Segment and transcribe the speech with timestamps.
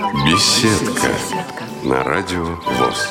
[0.00, 1.08] Беседка
[1.82, 3.10] на радио ВОЗ.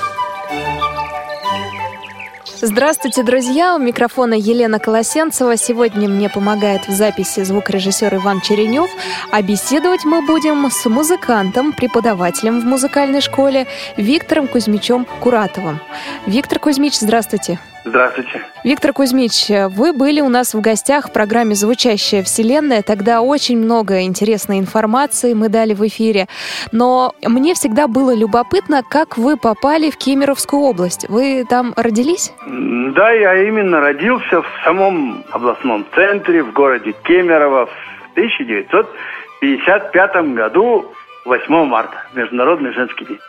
[2.62, 3.76] Здравствуйте, друзья!
[3.76, 5.56] У микрофона Елена Колосенцева.
[5.56, 8.90] Сегодня мне помогает в записи звукорежиссер Иван Черенев.
[9.32, 15.80] А беседовать мы будем с музыкантом, преподавателем в музыкальной школе Виктором Кузьмичем Куратовым.
[16.26, 17.60] Виктор Кузьмич, здравствуйте!
[17.86, 18.42] Здравствуйте.
[18.64, 22.82] Виктор Кузьмич, вы были у нас в гостях в программе «Звучащая вселенная».
[22.82, 26.28] Тогда очень много интересной информации мы дали в эфире.
[26.72, 31.08] Но мне всегда было любопытно, как вы попали в Кемеровскую область.
[31.10, 32.34] Вы там родились?
[32.46, 37.72] Да, я именно родился в самом областном центре, в городе Кемерово в
[38.14, 40.92] 1955 году,
[41.26, 43.20] 8 марта, Международный женский день.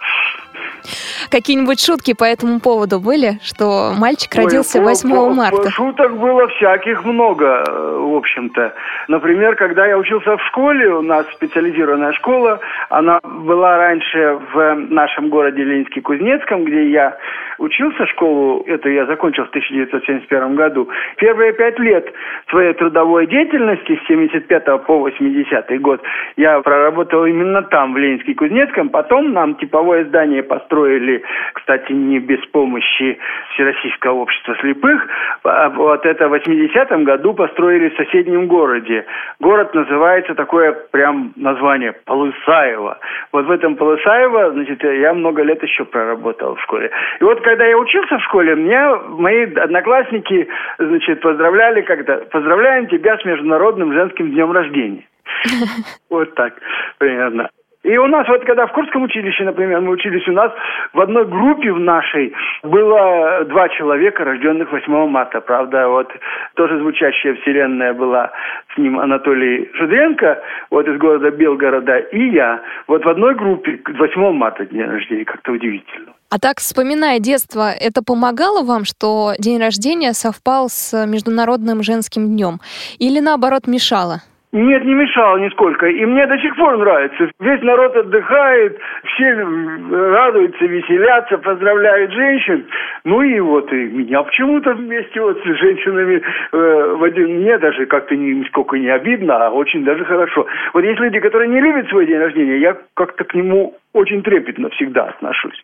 [1.30, 5.70] Какие-нибудь шутки по этому поводу были, что мальчик родился Ой, 8 по, марта?
[5.70, 8.75] Шуток было всяких много, э, в общем-то.
[9.06, 12.59] Например, когда я учился в школе, у нас специализированная школа,
[12.89, 17.17] она была раньше в нашем городе Ленинске-Кузнецком, где я
[17.59, 20.89] учился школу, это я закончил в 1971 году.
[21.17, 22.12] Первые пять лет
[22.48, 26.03] своей трудовой деятельности с 75 по 80 год
[26.37, 28.89] я проработал именно там, в Ленинске-Кузнецком.
[28.89, 31.19] Потом нам типовое здание построили
[31.52, 33.18] кстати, не без помощи
[33.54, 35.06] Всероссийского общества слепых.
[35.44, 39.04] А вот это в 80-м году построили в соседнем городе.
[39.41, 42.98] Город называется такое прям название Полысаево.
[43.32, 46.91] Вот в этом Полысаево, значит, я много лет еще проработал в школе.
[47.20, 50.48] И вот когда я учился в школе, меня мои одноклассники,
[50.78, 52.16] значит, поздравляли как-то.
[52.30, 55.04] Поздравляем тебя с Международным женским днем рождения.
[56.10, 56.54] Вот так
[56.98, 57.50] примерно.
[57.83, 60.53] И у нас вот когда в Курском училище, например, мы учились, у нас
[60.92, 65.41] в одной группе в нашей было два человека, рожденных 8 марта.
[65.41, 66.12] Правда, вот
[66.55, 68.33] тоже звучащая вселенная была
[68.75, 72.61] с ним Анатолий Жудренко, вот из города Белгорода, и я.
[72.87, 76.12] Вот в одной группе 8 марта день рождения, как-то удивительно.
[76.28, 82.60] А так, вспоминая детство, это помогало вам, что день рождения совпал с Международным женским днем?
[82.99, 84.21] Или наоборот мешало?
[84.53, 85.87] Нет, не мешал нисколько.
[85.87, 87.31] И мне до сих пор нравится.
[87.38, 92.66] Весь народ отдыхает, все радуются, веселятся, поздравляют женщин.
[93.05, 96.21] Ну и вот и меня почему-то вместе вот с женщинами
[96.53, 97.41] э, в один...
[97.41, 100.47] Мне даже как-то нисколько не обидно, а очень даже хорошо.
[100.75, 104.71] Вот есть люди, которые не любят свой день рождения, я как-то к нему очень трепетно
[104.71, 105.61] всегда отношусь.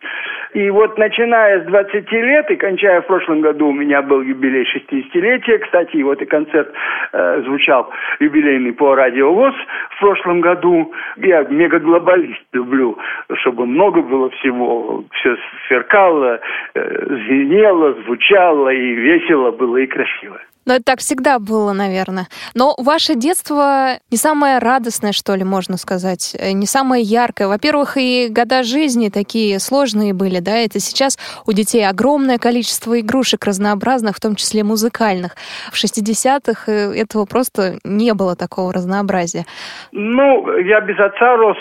[0.52, 4.64] И вот начиная с 20 лет и кончая в прошлом году, у меня был юбилей
[4.64, 5.58] 60-летия.
[5.58, 6.72] Кстати, вот и концерт
[7.12, 9.54] э, звучал юбилейный по радио ВОЗ
[9.90, 10.92] в прошлом году.
[11.18, 12.98] Я мегаглобалист люблю,
[13.40, 15.04] чтобы много было всего.
[15.12, 15.36] Все
[15.68, 16.40] сверкало,
[16.74, 20.40] э, звенело, звучало и весело было и красиво.
[20.66, 22.26] Но это так всегда было, наверное.
[22.54, 27.46] Но ваше детство не самое радостное, что ли, можно сказать, э, не самое яркое.
[27.46, 33.44] Во-первых, и года жизни такие сложные были, да, это сейчас у детей огромное количество игрушек
[33.44, 35.36] разнообразных, в том числе музыкальных.
[35.72, 39.44] В 60-х э, этого просто не было такого разнообразия.
[39.92, 41.58] Ну, я без отца рос.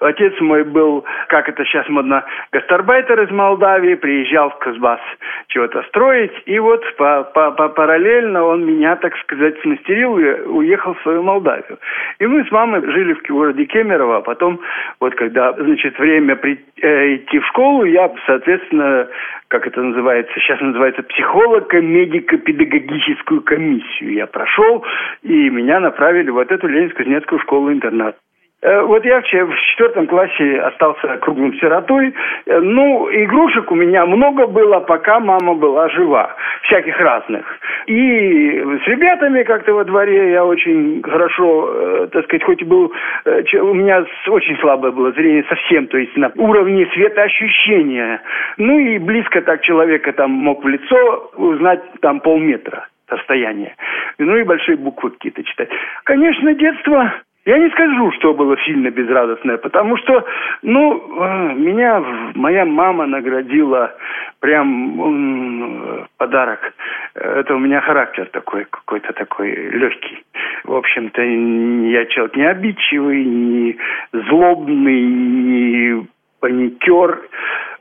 [0.00, 5.00] Отец мой был, как это сейчас модно, гастарбайтер из Молдавии, приезжал в Казбас
[5.48, 6.32] чего-то строить.
[6.46, 11.22] И вот по, по, по параллельно он меня, так сказать, смастерил и уехал в свою
[11.22, 11.78] Молдавию.
[12.18, 14.60] И мы с мамой жили в городе Кемерово, а потом,
[15.00, 19.08] вот когда, значит, время при, э, идти в школу, я, соответственно,
[19.48, 24.14] как это называется, сейчас называется психолого-медико-педагогическую комиссию.
[24.14, 24.84] Я прошел,
[25.22, 28.16] и меня направили вот эту Ленинско-Кузнецкую школу-интернат.
[28.62, 32.14] Э, вот я в четвертом классе остался круглым сиротой.
[32.46, 36.34] Э, ну, игрушек у меня много было, пока мама была жива.
[36.62, 37.44] Всяких разных.
[37.86, 42.92] И с ребятами как-то во дворе я очень хорошо, э, так сказать, хоть и был...
[43.26, 48.22] У меня очень слабое было зрение совсем, то есть на уровне светоощущения.
[48.56, 53.74] Ну и близко так человека там мог в лицо узнать там полметра расстояние.
[54.18, 55.68] Ну и большие буквы какие-то читать.
[56.04, 57.12] Конечно, детство
[57.46, 60.24] я не скажу, что было сильно безрадостное, потому что,
[60.62, 62.02] ну, э, меня
[62.34, 63.94] моя мама наградила
[64.40, 66.74] прям подарок.
[67.14, 70.24] Это у меня характер такой, какой-то такой легкий.
[70.64, 73.78] В общем-то, я человек не обидчивый, не
[74.12, 76.06] злобный, не
[76.40, 77.20] паникер.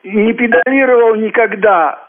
[0.04, 2.05] Не педалировал никогда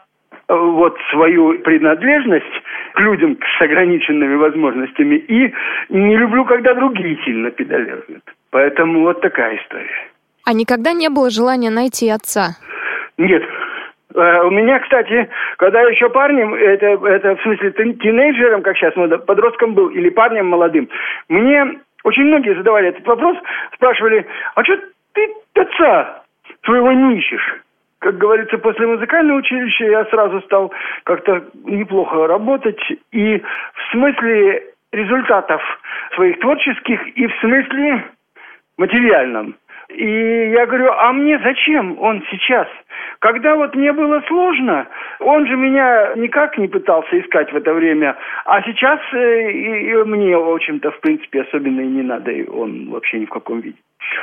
[0.49, 2.45] вот свою принадлежность
[2.93, 5.53] к людям с ограниченными возможностями и
[5.89, 8.23] не люблю, когда другие сильно педалируют.
[8.51, 10.07] Поэтому вот такая история.
[10.45, 12.55] А никогда не было желания найти отца?
[13.17, 13.43] Нет.
[14.15, 18.93] Э, у меня, кстати, когда я еще парнем, это, это в смысле тинейджером, как сейчас,
[19.25, 20.87] подростком был, или парнем молодым,
[21.27, 23.37] мне очень многие задавали этот вопрос,
[23.73, 24.79] спрашивали, а что
[25.13, 26.23] ты отца
[26.63, 27.61] своего не ищешь.
[27.99, 30.71] Как говорится, после музыкального училища я сразу стал
[31.03, 32.79] как-то неплохо работать.
[33.11, 35.61] И в смысле результатов
[36.15, 38.05] своих творческих, и в смысле
[38.77, 39.55] материальном.
[39.89, 42.67] И я говорю, а мне зачем он сейчас?
[43.19, 44.85] Когда вот мне было сложно,
[45.19, 49.95] он же меня никак не пытался искать в это время, а сейчас э, и, и
[50.03, 53.61] мне, в общем-то, в принципе, особенно и не надо, и он вообще ни в каком
[53.61, 53.77] виде.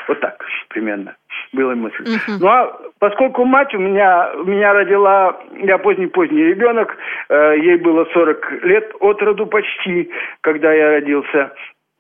[0.08, 1.16] Вот так примерно
[1.52, 2.04] была мысль.
[2.04, 2.38] Uh-huh.
[2.40, 6.96] Ну а поскольку мать у меня, меня родила, я поздний-поздний ребенок,
[7.28, 10.10] э, ей было 40 лет от роду почти,
[10.40, 11.52] когда я родился,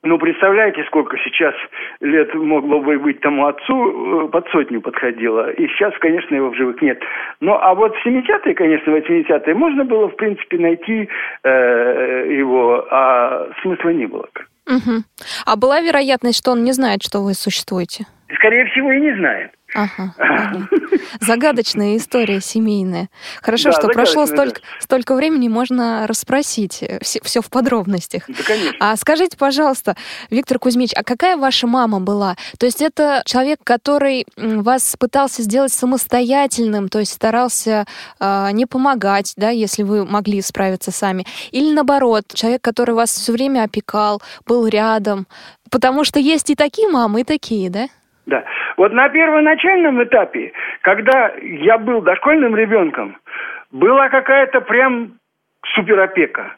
[0.04, 1.54] ну, представляете, сколько сейчас
[2.00, 5.50] лет могло бы быть тому отцу, э, под сотню подходило.
[5.52, 7.02] И сейчас, конечно, его в живых нет.
[7.40, 11.08] Ну, а вот в 70-е, конечно, в 80-е можно было, в принципе, найти
[11.42, 14.28] э, его, а смысла не было.
[14.66, 15.04] Угу.
[15.46, 18.06] А была вероятность, что он не знает, что вы существуете?
[18.34, 19.52] Скорее всего, и не знает.
[19.74, 20.68] Ага, ага.
[21.20, 23.08] Загадочная история семейная.
[23.42, 24.66] Хорошо, да, что прошло столько, да.
[24.78, 28.22] столько времени, можно расспросить э, все, все в подробностях.
[28.28, 28.76] Да, конечно.
[28.80, 29.96] А скажите, пожалуйста,
[30.30, 32.36] Виктор Кузьмич, а какая ваша мама была?
[32.58, 37.84] То есть это человек, который вас пытался сделать самостоятельным, то есть старался
[38.20, 43.32] э, не помогать, да, если вы могли справиться сами, или наоборот, человек, который вас все
[43.32, 45.26] время опекал, был рядом,
[45.70, 47.88] потому что есть и такие мамы, и такие, да?
[48.26, 48.42] Да.
[48.76, 53.16] Вот на первоначальном этапе, когда я был дошкольным ребенком,
[53.70, 55.12] была какая-то прям
[55.74, 56.56] суперопека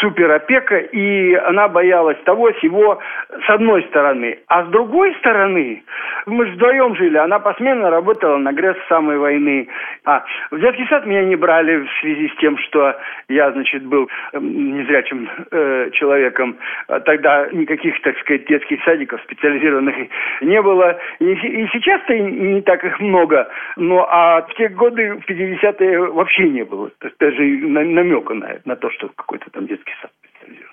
[0.00, 2.98] суперопека, и она боялась того всего
[3.46, 4.38] с одной стороны.
[4.48, 5.82] А с другой стороны,
[6.26, 9.68] мы же вдвоем жили, она посменно работала на с самой войны.
[10.04, 12.96] А в детский сад меня не брали в связи с тем, что
[13.28, 16.56] я, значит, был эм, незрячим э, человеком.
[16.88, 19.94] А тогда никаких, так сказать, детских садиков специализированных
[20.40, 20.98] не было.
[21.20, 23.48] И, и сейчас-то не так их много.
[23.76, 26.90] Но а в те годы, в 50-е, вообще не было.
[27.20, 30.10] Даже намека на, на то, что какой-то там детский сад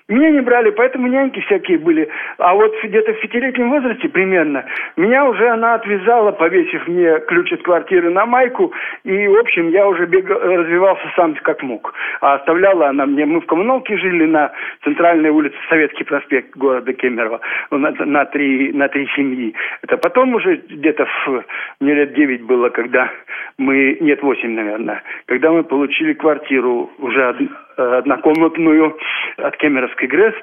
[0.08, 2.08] меня не брали, поэтому няньки всякие были.
[2.38, 4.66] А вот где-то в пятилетнем возрасте примерно
[4.96, 8.72] меня уже она отвязала, повесив мне ключ от квартиры на майку.
[9.04, 11.94] И, в общем, я уже бегал, развивался сам как мог.
[12.20, 13.24] А оставляла она мне...
[13.24, 14.52] Мы в коммуналке жили на
[14.82, 17.40] центральной улице Советский проспект города Кемерово.
[17.70, 19.54] На, на, три, на три семьи.
[19.82, 21.44] Это потом уже где-то в...
[21.80, 23.10] Мне лет девять было, когда
[23.56, 23.96] мы...
[24.00, 25.02] Нет, восемь, наверное.
[25.26, 27.26] Когда мы получили квартиру уже
[27.76, 28.96] однокомнатную
[29.38, 30.34] от Кемеровской ГРЭС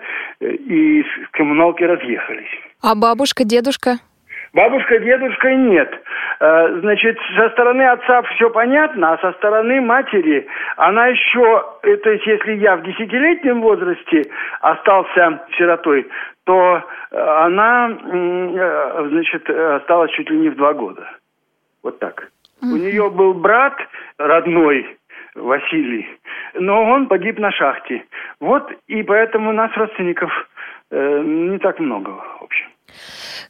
[0.42, 2.50] э, и с коммуналки разъехались.
[2.82, 3.98] А бабушка, дедушка?
[4.54, 5.90] Бабушка, дедушка нет.
[6.40, 10.48] Э, значит, со стороны отца все понятно, а со стороны матери
[10.78, 14.30] она еще, то есть если я в десятилетнем возрасте
[14.62, 16.08] остался сиротой,
[16.44, 17.92] то она,
[19.10, 21.08] значит, осталась чуть ли не в два года.
[21.84, 22.30] Вот так.
[22.62, 23.76] У нее был брат
[24.18, 24.98] родной,
[25.36, 26.08] Василий.
[26.54, 28.04] Но он погиб на шахте.
[28.40, 30.32] Вот и поэтому нас родственников
[30.92, 32.68] э, не так много, в общем.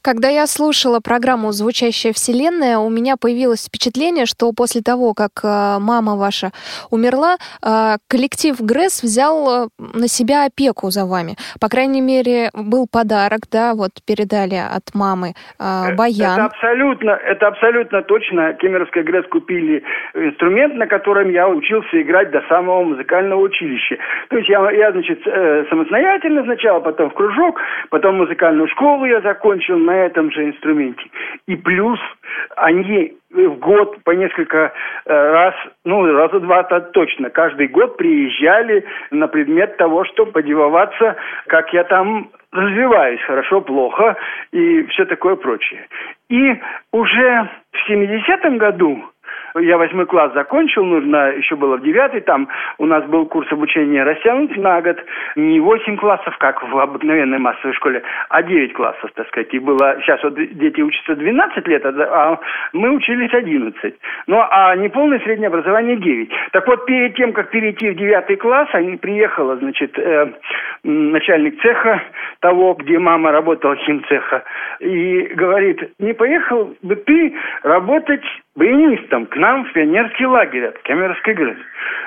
[0.04, 5.78] Когда я слушала программу «Звучащая вселенная», у меня появилось впечатление, что после того, как э,
[5.80, 6.50] мама ваша
[6.90, 11.36] умерла, э, коллектив ГРЭС взял э, на себя опеку за вами.
[11.62, 16.34] По крайней мере, был подарок, да, вот передали от мамы баян.
[16.34, 18.54] Это абсолютно, это абсолютно точно.
[18.54, 19.84] Кемеровская ГРЭС купили
[20.16, 23.98] инструмент, на котором я учился играть до самого музыкального училища.
[24.30, 25.22] То есть я, я значит,
[25.70, 31.04] самостоятельно сначала, потом в кружок, потом музыкальную школу я закончил на этом же инструменте.
[31.48, 32.00] И плюс
[32.56, 34.72] они в год по несколько э,
[35.06, 41.16] раз, ну, раза два-то точно, каждый год приезжали на предмет того, чтобы подивоваться,
[41.48, 44.16] как я там развиваюсь, хорошо, плохо
[44.52, 45.88] и все такое прочее.
[46.30, 49.04] И уже в 70-м году
[49.60, 54.04] я восьмой класс закончил, нужно еще было в девятый, там у нас был курс обучения
[54.04, 54.98] растянут на год,
[55.36, 59.54] не восемь классов, как в обыкновенной массовой школе, а девять классов, так сказать.
[59.54, 62.40] И было, сейчас вот дети учатся 12 лет, а
[62.74, 63.96] мы учились 11.
[64.28, 66.32] Ну, а неполное среднее образование 9.
[66.52, 70.32] Так вот, перед тем, как перейти в девятый класс, они приехала, значит, э,
[70.84, 72.02] начальник цеха
[72.40, 74.44] того, где мама работала химцеха,
[74.80, 78.24] и говорит, не поехал бы ты работать
[78.56, 81.58] баянистом к нам в пионерский лагерь от Кемеровской ГРЭС.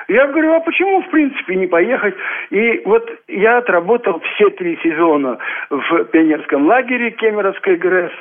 [0.07, 2.15] Я говорю, а почему, в принципе, не поехать?
[2.49, 5.37] И вот я отработал все три сезона
[5.69, 8.11] в пионерском лагере Кемеровской ГРЭС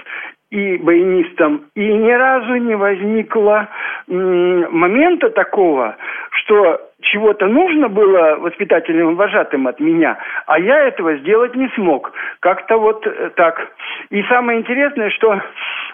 [0.51, 3.69] и баянистом, и ни разу не возникло
[4.09, 5.97] момента такого,
[6.31, 12.13] что чего-то нужно было воспитательным вожатым от меня, а я этого сделать не смог.
[12.41, 13.69] Как-то вот э, так.
[14.11, 15.41] И самое интересное, что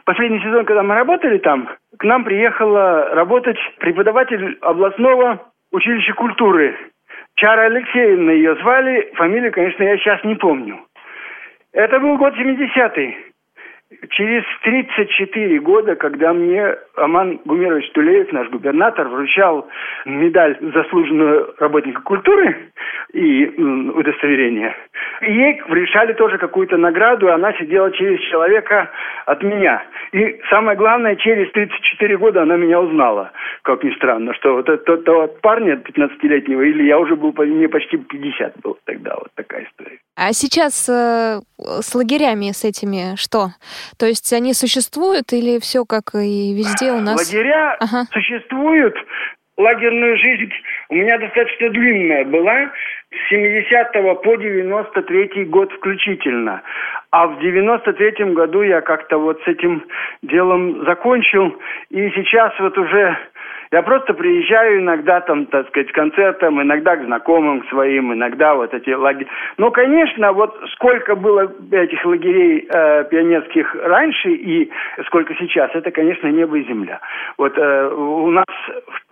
[0.04, 5.40] последний сезон, когда мы работали там, к нам приехала работать преподаватель областного
[5.72, 6.76] училища культуры.
[7.36, 10.78] Чара Алексеевна ее звали, фамилию, конечно, я сейчас не помню.
[11.72, 13.29] Это был год 70-й.
[14.10, 19.68] Через 34 года, когда мне Аман Гумерович Тулеев, наш губернатор, вручал
[20.04, 22.70] медаль заслуженного работника культуры
[23.12, 24.76] и удостоверение,
[25.22, 28.90] ей решали тоже какую-то награду, и она сидела через человека
[29.26, 29.82] от меня.
[30.12, 33.32] И самое главное, через 34 года она меня узнала,
[33.62, 37.96] как ни странно, что вот этого, этого парня 15-летнего, или я уже был, мне почти
[37.96, 39.98] 50 был тогда, вот такая история.
[40.16, 41.40] А сейчас э,
[41.80, 43.50] с лагерями с этими что?
[43.98, 47.16] То есть они существуют или все как и везде у нас?
[47.16, 48.04] Лагеря ага.
[48.12, 48.94] существуют.
[49.56, 50.52] Лагерная жизнь
[50.88, 52.70] у меня достаточно длинная была,
[53.12, 56.62] с 70 по 93 год включительно.
[57.10, 59.84] А в 93 году я как-то вот с этим
[60.22, 61.58] делом закончил.
[61.90, 63.18] И сейчас вот уже
[63.72, 68.74] я просто приезжаю иногда там, так сказать, к концертам, иногда к знакомым своим, иногда вот
[68.74, 69.28] эти лагеря.
[69.58, 74.70] Но, конечно, вот сколько было этих лагерей э, пионерских раньше и
[75.06, 77.00] сколько сейчас, это, конечно, небо и земля.
[77.38, 78.46] Вот э, у нас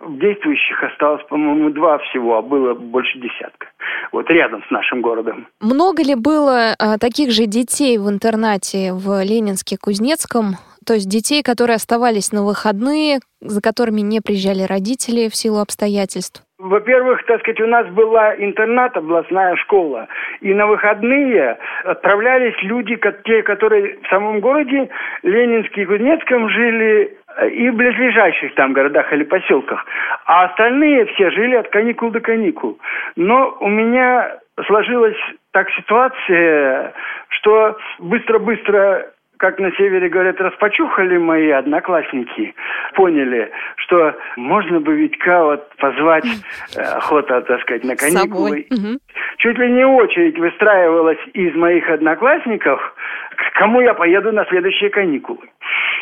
[0.09, 3.67] действующих осталось, по-моему, два всего, а было больше десятка.
[4.11, 5.47] Вот рядом с нашим городом.
[5.61, 11.75] Много ли было э, таких же детей в интернате в Ленинске-Кузнецком, то есть детей, которые
[11.75, 16.43] оставались на выходные, за которыми не приезжали родители в силу обстоятельств?
[16.59, 20.09] Во-первых, так сказать, у нас была интернат, областная школа.
[20.41, 24.89] И на выходные отправлялись люди, те, которые в самом городе
[25.23, 27.17] Ленинске и Кузнецком жили,
[27.51, 29.85] и в близлежащих там городах или поселках.
[30.25, 32.77] А остальные все жили от каникул до каникул.
[33.15, 35.17] Но у меня сложилась
[35.51, 36.93] так ситуация,
[37.29, 42.53] что быстро-быстро как на севере говорят, распочухали мои одноклассники,
[42.93, 46.25] поняли, что можно бы Витька вот позвать,
[46.75, 48.67] э, охота, так сказать, на каникулы.
[48.69, 48.99] Угу.
[49.37, 52.81] Чуть ли не очередь выстраивалась из моих одноклассников,
[53.37, 55.47] к кому я поеду на следующие каникулы.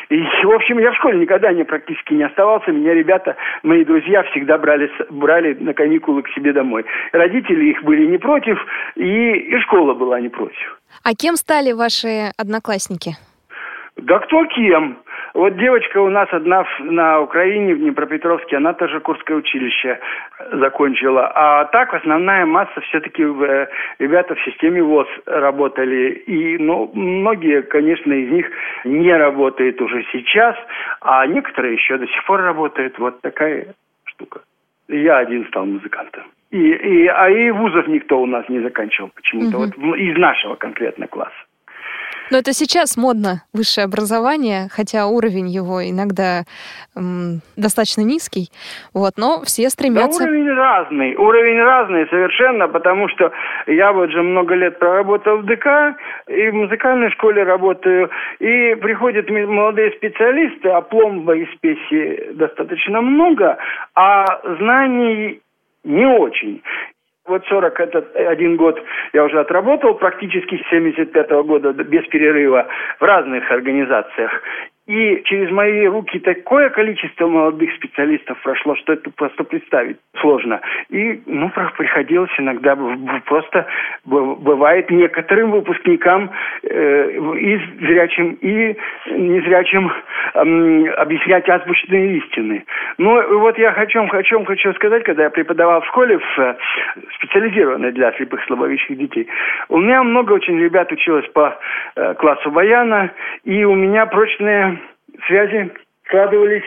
[0.10, 2.72] И, в общем, я в школе никогда не практически не оставался.
[2.72, 6.86] Меня ребята, мои друзья всегда брали, брали на каникулы к себе домой.
[7.12, 8.58] Родители их были не против,
[8.96, 10.80] и, и школа была не против.
[11.04, 13.12] А кем стали ваши одноклассники?
[13.98, 14.98] Да кто кем?
[15.34, 20.00] Вот девочка у нас одна на Украине, в Днепропетровске, она тоже Курское училище
[20.52, 21.32] закончила.
[21.34, 23.68] А так основная масса все-таки э,
[24.00, 26.12] ребята в системе ВОЗ работали.
[26.28, 28.50] И ну, многие, конечно, из них
[28.86, 30.56] не работают уже сейчас,
[31.02, 32.98] а некоторые еще до сих пор работают.
[33.00, 33.74] Вот такая
[34.06, 34.42] штука.
[34.88, 36.24] Я один стал музыкантом.
[36.52, 39.72] И, и, а и вузов никто у нас не заканчивал почему-то, угу.
[39.78, 41.47] вот из нашего конкретно класса.
[42.30, 46.44] Но это сейчас модно, высшее образование, хотя уровень его иногда
[46.96, 48.50] м, достаточно низкий,
[48.94, 50.24] вот, но все стремятся...
[50.24, 53.32] Да, уровень разный, уровень разный совершенно, потому что
[53.68, 55.96] я вот же много лет проработал в ДК,
[56.28, 58.10] и в музыкальной школе работаю,
[58.40, 63.58] и приходят молодые специалисты, а пломба и спеси достаточно много,
[63.96, 64.26] а
[64.60, 65.42] знаний
[65.86, 66.62] не очень.
[67.28, 68.82] Вот 40 этот один год
[69.14, 72.68] я уже отработал практически с 75 -го года без перерыва
[73.00, 74.32] в разных организациях.
[74.88, 80.62] И через мои руки такое количество молодых специалистов прошло, что это просто представить сложно.
[80.90, 82.78] И, ну, приходилось иногда
[83.26, 83.68] просто
[84.06, 86.32] бывает некоторым выпускникам
[86.64, 88.78] э, и зрячим, и
[89.12, 89.92] незрячим
[90.34, 92.64] э, объяснять азбучные истины.
[92.98, 96.56] Ну, вот я хочу, хочу, хочу сказать, когда я преподавал в школе, в, э,
[97.18, 99.28] специализированной для слепых слабовидящих детей,
[99.68, 101.60] у меня много очень ребят училось по
[101.98, 103.12] э, классу баяна,
[103.44, 104.77] и у меня прочные
[105.26, 105.72] связи
[106.06, 106.64] складывались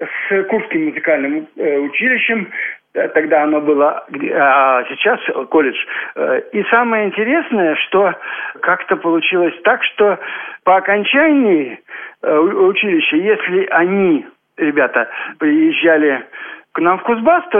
[0.00, 2.50] с Курским музыкальным э, училищем,
[2.94, 5.76] э, тогда оно было, а сейчас колледж.
[6.16, 8.14] Э, и самое интересное, что
[8.60, 10.18] как-то получилось так, что
[10.64, 11.80] по окончании
[12.22, 14.26] училища, если они,
[14.56, 16.24] ребята, приезжали
[16.72, 17.58] к нам в Кузбасс, то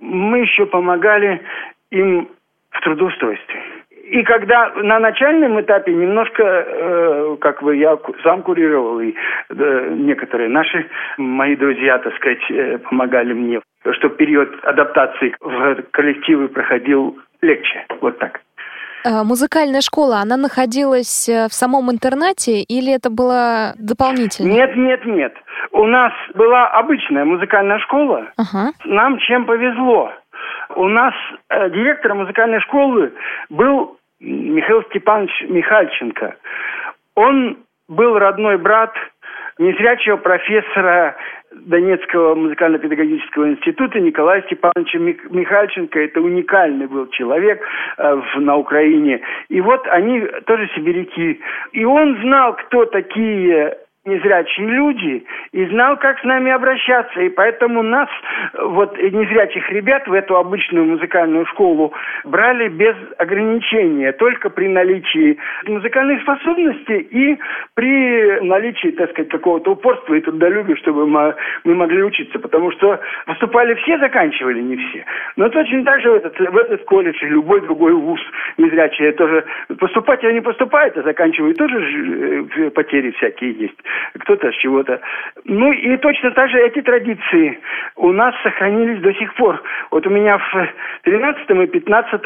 [0.00, 1.42] мы еще помогали
[1.90, 2.28] им
[2.70, 3.77] в трудоустройстве.
[4.10, 9.14] И когда на начальном этапе немножко, э, как бы я сам курировал, и
[9.50, 10.86] э, некоторые наши
[11.18, 13.60] мои друзья, так сказать, э, помогали мне,
[13.92, 17.84] чтобы период адаптации в коллективы проходил легче.
[18.00, 18.40] Вот так.
[19.04, 24.50] Э, музыкальная школа, она находилась э, в самом интернате или это было дополнительно?
[24.50, 25.34] Нет, нет, нет.
[25.72, 28.26] У нас была обычная музыкальная школа.
[28.36, 28.72] Ага.
[28.84, 30.12] Нам чем повезло.
[30.76, 31.14] У нас
[31.50, 33.12] э, директор музыкальной школы
[33.50, 36.36] был Михаил Степанович Михальченко.
[37.14, 37.58] Он
[37.88, 38.92] был родной брат
[39.58, 41.16] незрячего профессора
[41.52, 45.98] Донецкого музыкально-педагогического института Николая Степановича Михальченко.
[45.98, 47.60] Это уникальный был человек
[47.96, 49.20] э, на Украине.
[49.48, 51.40] И вот они тоже сибиряки.
[51.72, 57.20] И он знал, кто такие незрячие люди и знал, как с нами обращаться.
[57.20, 58.08] И поэтому нас,
[58.58, 61.92] вот незрячих ребят, в эту обычную музыкальную школу
[62.24, 67.38] брали без ограничения, только при наличии музыкальных способностей и
[67.74, 71.34] при наличии, так сказать, какого-то упорства и трудолюбия, чтобы мы,
[71.64, 72.38] могли учиться.
[72.38, 75.04] Потому что поступали все, заканчивали не все.
[75.36, 78.20] Но точно так же в этот, в этот колледж и любой другой вуз
[78.56, 79.44] незрячие тоже
[79.78, 83.78] поступать они поступают, а заканчивают тоже э, потери всякие есть
[84.20, 85.00] кто-то с чего-то.
[85.44, 87.58] Ну и точно так же эти традиции
[87.96, 89.62] у нас сохранились до сих пор.
[89.90, 90.68] Вот у меня в
[91.02, 92.20] 13 и 15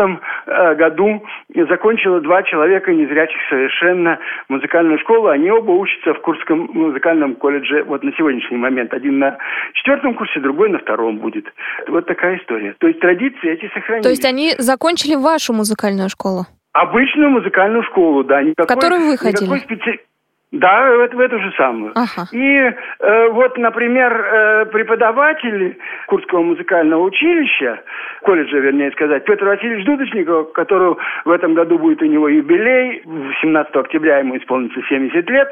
[0.47, 1.25] э, году
[1.69, 5.29] закончило два человека незрячих совершенно музыкальную школу.
[5.29, 8.93] Они оба учатся в Курском музыкальном колледже вот на сегодняшний момент.
[8.95, 9.39] Один на
[9.75, 11.47] четвертом курсе, другой на втором будет.
[11.89, 12.75] Вот такая история.
[12.79, 14.05] То есть традиции эти сохранились.
[14.05, 16.47] То есть они закончили вашу музыкальную школу?
[16.73, 18.43] Обычную музыкальную школу, да.
[18.43, 19.45] Никакой, в которую вы ходили?
[19.45, 20.01] Никакой специ...
[20.53, 21.93] Да, в, в эту же самую.
[21.95, 22.29] Ага.
[22.31, 25.79] И э, вот, например, э, преподаватель
[26.09, 27.81] Курского музыкального училища,
[28.21, 33.03] колледжа, вернее сказать, Петр Васильевич Дудочников, который в этом году будет у него юбилей,
[33.41, 35.51] 17 октября ему исполнится 70 лет,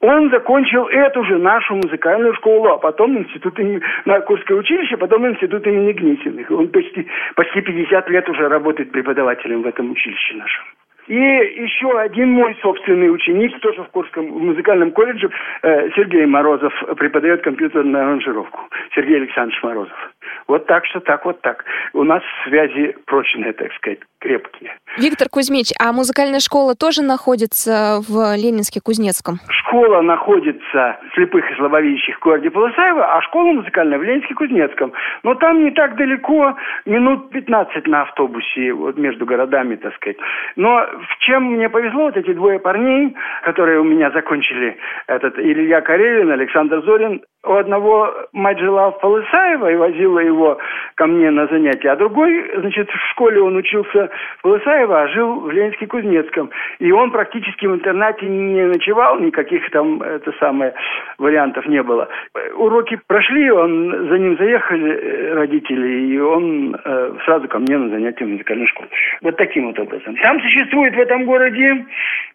[0.00, 5.26] он закончил эту же нашу музыкальную школу, а потом институт имени, на Курское училище, потом
[5.28, 6.50] институт имени Гнесиных.
[6.50, 10.64] Он почти, почти 50 лет уже работает преподавателем в этом училище нашем.
[11.08, 15.30] И еще один мой собственный ученик, тоже в Курском музыкальном колледже,
[15.62, 18.60] э, Сергей Морозов, преподает компьютерную аранжировку.
[18.94, 20.12] Сергей Александрович Морозов.
[20.48, 21.64] Вот так что так, вот так.
[21.92, 24.76] У нас связи прочные, так сказать, крепкие.
[24.98, 29.36] Виктор Кузьмич, а музыкальная школа тоже находится в Ленинске-Кузнецком?
[29.48, 34.92] Школа находится слепых и слабовидящих в городе Полысаево, а школа музыкальная в Ленинске-Кузнецком.
[35.22, 36.54] Но там не так далеко,
[36.84, 40.18] минут 15 на автобусе вот между городами, так сказать.
[40.56, 45.80] Но в чем мне повезло, вот эти двое парней, которые у меня закончили, этот Илья
[45.80, 50.58] Карелин, Александр Зорин, у одного мать жила в Полысаево и возила его
[50.94, 55.40] ко мне на занятия, а другой, значит, в школе он учился в Полысаево, а жил
[55.40, 56.50] в Ленинске-Кузнецком.
[56.78, 60.74] И он практически в интернате не ночевал, никаких там, это самое,
[61.18, 62.08] вариантов не было.
[62.54, 67.88] Уроки прошли, он, за ним заехали э, родители, и он э, сразу ко мне на
[67.90, 68.88] занятия в музыкальную школу.
[69.22, 70.16] Вот таким вот образом.
[70.16, 71.84] Там существует в этом городе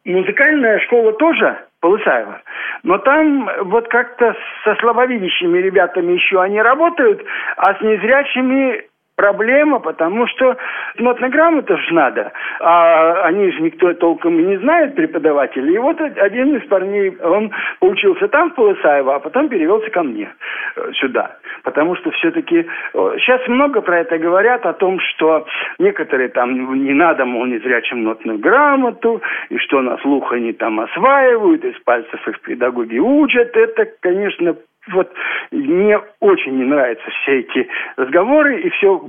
[0.05, 2.41] музыкальная школа тоже, Полысаева.
[2.83, 7.23] Но там вот как-то со слабовидящими ребятами еще они работают,
[7.57, 8.86] а с незрячими
[9.17, 10.55] проблема, потому что
[10.99, 15.73] нотная грамота же надо, а они же никто толком и не знает, преподаватели.
[15.73, 20.29] И вот один из парней, он поучился там в Полысаево, а потом перевелся ко мне
[20.75, 21.35] э, сюда.
[21.63, 25.45] Потому что все-таки сейчас много про это говорят, о том, что
[25.79, 31.65] некоторые там не надо, мол, незрячим нотную грамоту, и что на слух они там осваивают,
[31.65, 33.57] из пальцев их педагоги учат.
[33.57, 34.55] Это, конечно,
[34.93, 35.11] вот
[35.51, 39.01] мне очень не нравятся все эти разговоры, и все,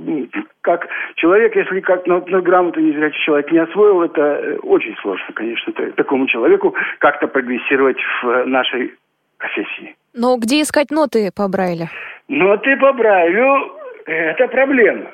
[0.61, 5.25] как человек, если как на, на грамоту незрячий человек не освоил, это э, очень сложно,
[5.33, 8.93] конечно, такому человеку как-то прогрессировать в нашей
[9.37, 9.95] профессии.
[10.13, 11.87] Но где искать ноты по Брайлю?
[12.27, 13.73] Ноты по Брайлю–
[14.05, 15.11] это проблема.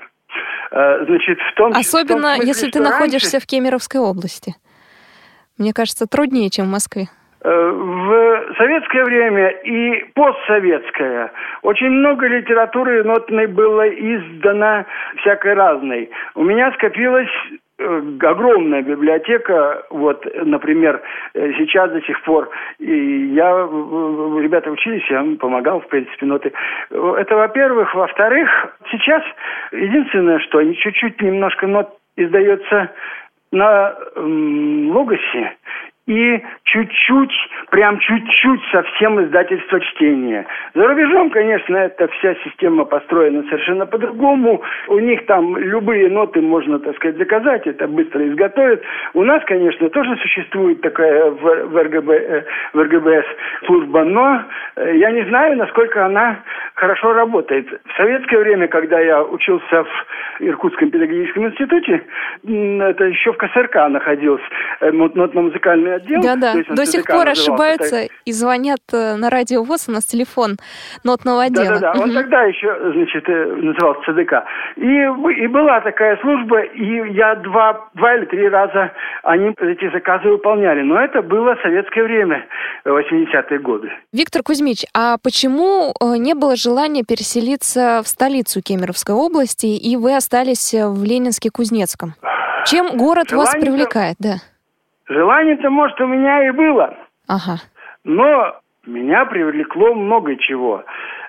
[0.71, 3.45] Э, значит, в том, Особенно, в том смысле, если ты находишься раньше...
[3.45, 4.55] в Кемеровской области.
[5.57, 7.07] Мне кажется, труднее, чем в Москве.
[8.57, 14.85] Советское время и постсоветское очень много литературы нотной было издано
[15.17, 16.09] всякой разной.
[16.35, 17.29] У меня скопилось
[17.79, 21.01] э, огромная библиотека, вот, например,
[21.33, 26.53] э, сейчас до сих пор, и я, ребята учились, я помогал, в принципе, ноты.
[26.91, 27.93] Это, во-первых.
[27.93, 28.49] Во-вторых,
[28.91, 29.23] сейчас
[29.71, 32.91] единственное, что чуть-чуть немножко нот издается
[33.51, 35.55] на логосе,
[36.07, 37.33] и чуть-чуть,
[37.71, 40.45] прям чуть-чуть совсем издательство чтения.
[40.75, 44.61] За рубежом, конечно, эта вся система построена совершенно по-другому.
[44.87, 48.83] У них там любые ноты можно, так сказать, заказать, это быстро изготовят.
[49.13, 53.25] У нас, конечно, тоже существует такая в, в, РГБ, э, в РГБС
[53.65, 54.43] служба, но
[54.75, 56.39] э, я не знаю, насколько она
[56.75, 57.67] хорошо работает.
[57.67, 60.05] В советское время, когда я учился в
[60.39, 62.03] Иркутском педагогическом институте,
[62.43, 64.43] это еще в КСРК находился,
[64.81, 66.21] э, нотно-музыкальный отдел.
[66.21, 68.11] Да-да, до сих пор ошибаются так.
[68.25, 70.57] и звонят э, на радио ВОЗ, у нас телефон
[71.03, 71.79] нотного отдела.
[71.79, 74.43] Да-да-да, он тогда еще, значит, э, назывался ЦДК.
[74.77, 78.91] И, и была такая служба, и я два, два или три раза
[79.23, 80.81] они эти заказы выполняли.
[80.81, 82.45] Но это было советское время,
[82.85, 83.91] 80-е годы.
[84.13, 90.15] Виктор Кузьмич, а почему э, не было желания переселиться в столицу Кемеровской области, и вы
[90.15, 92.13] остались в Ленинске-Кузнецком?
[92.65, 94.35] Чем город Желание вас привлекает, да?
[95.07, 96.95] Желание-то, может, у меня и было.
[97.27, 97.57] Ага.
[98.03, 100.83] Но меня привлекло много чего.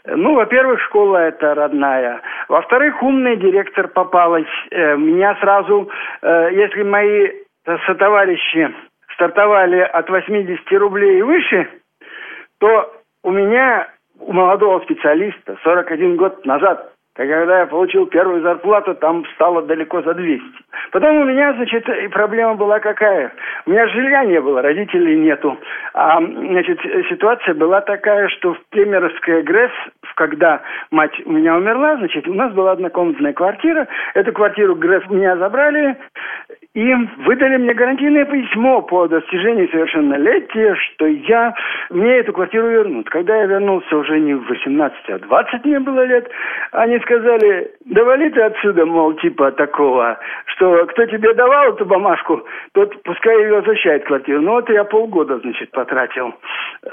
[0.07, 2.21] Ну, во-первых, школа это родная.
[2.49, 4.47] Во-вторых, умный директор попалась.
[4.71, 5.91] Э, меня сразу,
[6.23, 7.29] э, если мои
[7.87, 8.73] сотоварищи
[9.15, 11.69] стартовали от 80 рублей и выше,
[12.59, 13.89] то у меня,
[14.21, 20.15] у молодого специалиста, 41 год назад, когда я получил первую зарплату, там стало далеко за
[20.15, 20.45] 200.
[20.93, 23.33] Потом у меня, значит, и проблема была какая?
[23.65, 25.59] У меня жилья не было, родителей нету.
[25.95, 29.71] А, значит, ситуация была такая, что в Кемеровской ГРЭС,
[30.17, 33.89] когда мать у меня умерла, значит, у нас была однокомнатная квартира.
[34.15, 35.97] Эту квартиру ГРЭС меня забрали
[36.77, 41.55] и выдали мне гарантийное письмо по достижении совершеннолетия, что я,
[41.89, 43.09] мне эту квартиру вернут.
[43.09, 46.29] Когда я вернулся уже не в 18, а 20 мне было лет,
[46.73, 50.19] они сказали, да вали ты отсюда, мол, типа такого,
[50.55, 54.43] что кто тебе давал эту бумажку, тот пускай ее возвращает квартиру.
[54.43, 56.35] Ну вот я полгода, значит, потратил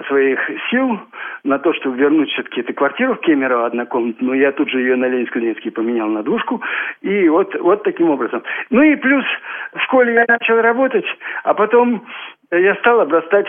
[0.07, 0.39] своих
[0.71, 0.97] сил
[1.43, 4.31] на то, чтобы вернуть все-таки эту квартиру в Кемерово однокомнатную.
[4.31, 6.61] Но я тут же ее на Ленинск-Кузнецкий поменял на двушку.
[7.01, 8.43] И вот, вот таким образом.
[8.69, 9.25] Ну и плюс
[9.75, 11.05] в школе я начал работать,
[11.43, 12.05] а потом
[12.51, 13.47] я стал обрастать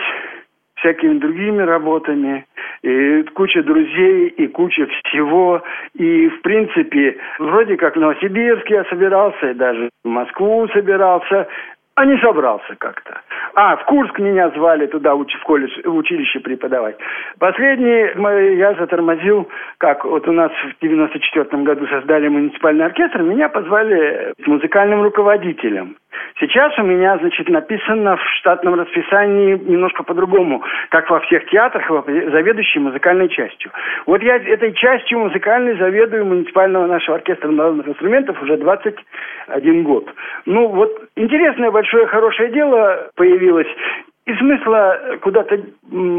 [0.75, 2.45] всякими другими работами,
[2.83, 5.63] и куча друзей, и куча всего.
[5.95, 11.47] И, в принципе, вроде как в Новосибирске я собирался, и даже в Москву собирался,
[11.95, 13.21] а не собрался как-то.
[13.55, 16.97] А, в Курск меня звали туда в колледж, в училище преподавать.
[17.39, 24.33] Последний я затормозил, как вот у нас в 94 году создали муниципальный оркестр, меня позвали
[24.45, 25.95] музыкальным руководителем.
[26.39, 32.79] Сейчас у меня, значит, написано в штатном расписании немножко по-другому, как во всех театрах, заведующий
[32.79, 33.71] музыкальной частью.
[34.05, 40.13] Вот я этой частью музыкальной заведую муниципального нашего оркестра народных инструментов уже 21 год.
[40.45, 43.67] Ну, вот интересное, большое, хорошее дело появилось,
[44.25, 45.59] и смысла куда-то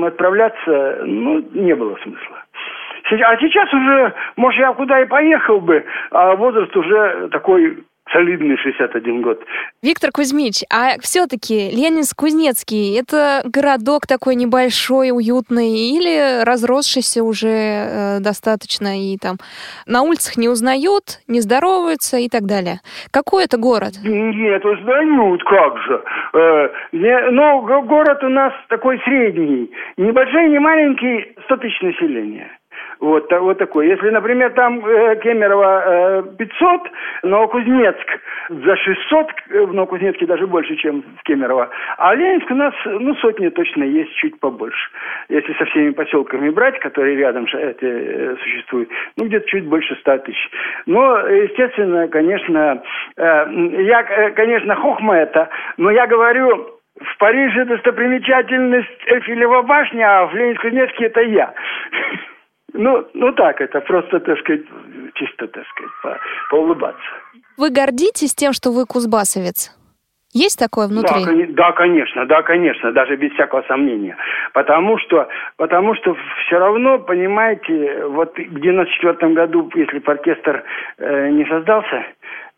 [0.06, 2.42] отправляться, ну, не было смысла.
[3.08, 9.22] А сейчас уже, может, я куда и поехал бы, а возраст уже такой солидный 61
[9.22, 9.42] год.
[9.82, 19.00] Виктор Кузьмич, а все-таки Ленинск-Кузнецкий– это городок такой небольшой, уютный или разросшийся уже э, достаточно
[19.00, 19.36] и там
[19.86, 22.80] на улицах не узнают, не здороваются и так далее?
[23.10, 23.92] Какой это город?
[24.02, 26.02] Нет, узнают, как же.
[26.34, 29.70] Э, не, ну, город у нас такой средний.
[29.96, 32.55] Небольшой, не маленький, 100 тысяч населения.
[33.00, 33.88] Вот, вот такой.
[33.88, 36.80] Если, например, там э, Кемерово э, 500,
[37.24, 41.68] Новокузнецк за 600, э, в Новокузнецке даже больше, чем в Кемерово.
[41.98, 44.90] А Ленинск у нас, ну, сотни точно есть, чуть побольше.
[45.28, 50.18] Если со всеми поселками брать, которые рядом эти, э, существуют, ну, где-то чуть больше 100
[50.18, 50.50] тысяч.
[50.86, 52.82] Но, естественно, конечно,
[53.16, 53.46] э,
[53.82, 60.34] я, э, конечно, хохма это, но я говорю, в Париже достопримечательность Эйфелева башня, а в
[60.34, 61.52] Ленинск-Кузнецке это я.
[62.76, 64.62] Ну, ну так, это просто, так сказать,
[65.14, 66.18] чисто, так сказать, по,
[66.50, 67.08] поулыбаться.
[67.56, 69.72] Вы гордитесь тем, что вы кузбассовец?
[70.32, 71.24] Есть такое внутри?
[71.24, 74.16] Да, да, конечно, да, конечно, даже без всякого сомнения.
[74.52, 80.62] Потому что, потому что все равно, понимаете, вот в 94 году, если бы оркестр
[80.98, 82.04] э, не создался,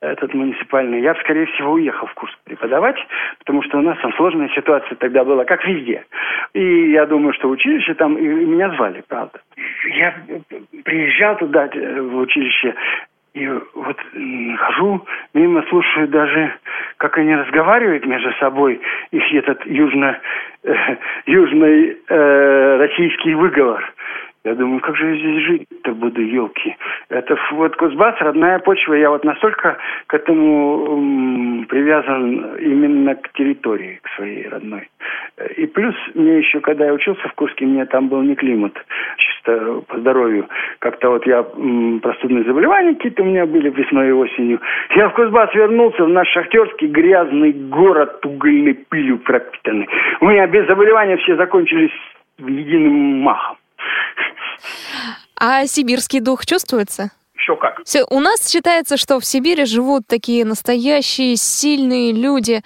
[0.01, 2.97] этот муниципальный, я, скорее всего, уехал в курс преподавать,
[3.39, 6.05] потому что у нас там сложная ситуация тогда была, как везде.
[6.55, 9.41] И я думаю, что училище там, и меня звали, правда.
[9.97, 10.15] Я
[10.85, 12.75] приезжал туда, э, в училище,
[13.35, 13.97] и вот
[14.57, 16.55] хожу, мимо слушаю даже,
[16.97, 18.81] как они разговаривают между собой,
[19.11, 20.19] их этот южно,
[20.65, 20.75] э,
[22.09, 23.93] э, выговор.
[24.49, 26.75] Я думаю, как же я здесь жить-то буду, елки.
[27.11, 28.95] Это вот Кузбасс, родная почва.
[28.95, 34.89] Я вот настолько к этому привязан именно к территории, к своей родной.
[35.59, 38.73] И плюс мне еще, когда я учился в Курске, мне там был не климат,
[39.19, 40.49] чисто по здоровью.
[40.79, 44.61] Как-то вот я простудные заболевания какие-то у меня были весной и осенью.
[44.97, 49.89] Я в Кузбасс вернулся, в наш шахтерский грязный город, угольной пылью пропитанный.
[50.23, 51.93] У меня без заболевания все закончились
[52.39, 53.58] единым махом.
[55.39, 57.11] А сибирский дух чувствуется?
[57.37, 57.81] Еще как.
[57.85, 62.61] Все, у нас считается, что в Сибири живут такие настоящие сильные люди.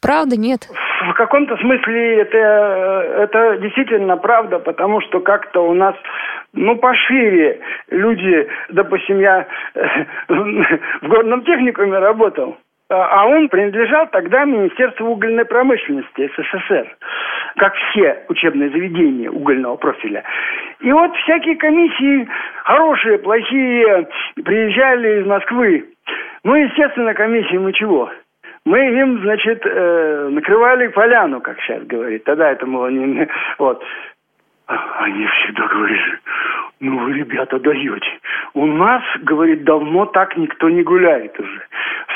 [0.00, 0.68] правда, нет?
[1.08, 5.94] В каком-то смысле это, это действительно правда, потому что как-то у нас
[6.56, 9.46] ну, пошире люди, допустим, я
[10.28, 12.56] в горном техникуме работал,
[12.88, 16.96] а, а он принадлежал тогда Министерству угольной промышленности СССР,
[17.56, 20.22] как все учебные заведения угольного профиля.
[20.80, 22.28] И вот всякие комиссии,
[22.64, 24.08] хорошие, плохие,
[24.44, 25.84] приезжали из Москвы.
[26.44, 28.10] Ну, естественно, комиссии мы чего?
[28.64, 32.24] Мы им, значит, э, накрывали поляну, как сейчас говорит.
[32.24, 33.28] Тогда это было не...
[33.58, 33.82] Вот.
[34.68, 36.18] А, они всегда говорили,
[36.80, 38.18] ну вы, ребята, даете.
[38.54, 41.62] У нас, говорит, давно так никто не гуляет уже.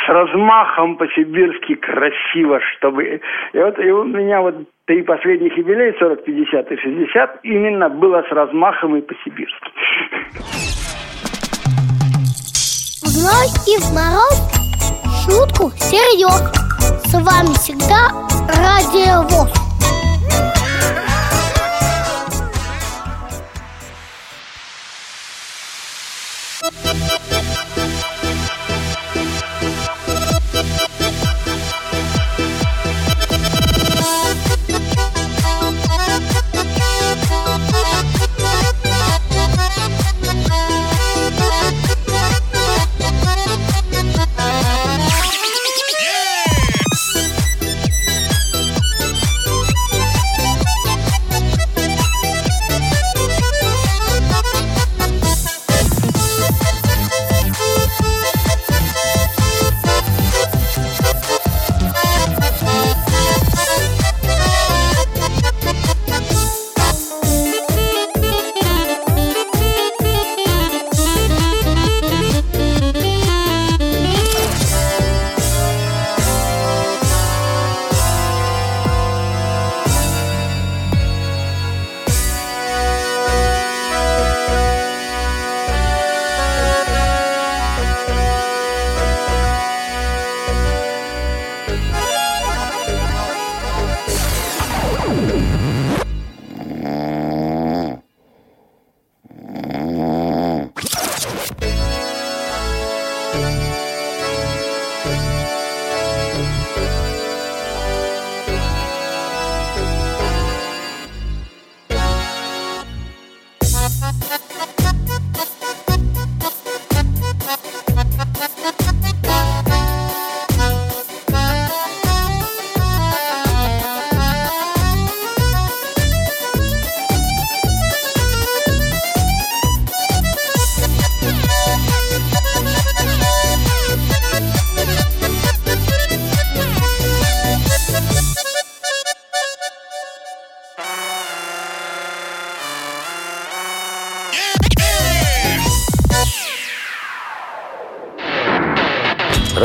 [0.05, 3.21] С размахом по-сибирски красиво, чтобы...
[3.53, 8.25] И вот и у меня вот три последних юбилея, 40, 50 и 60, именно было
[8.29, 9.71] с размахом и по-сибирски.
[13.03, 14.61] Зной и в мороз
[15.25, 16.51] шутку серьез.
[17.05, 18.11] С вами всегда
[18.49, 19.70] Радио ВОЗ.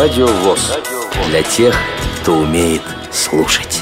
[0.06, 0.78] Радио ВОЗ.
[1.30, 1.76] Для тех,
[2.22, 3.82] кто умеет слушать.